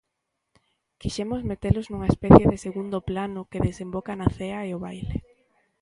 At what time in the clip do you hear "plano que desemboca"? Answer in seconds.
3.09-4.13